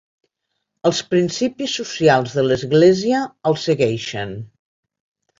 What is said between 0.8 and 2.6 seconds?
Els principis socials de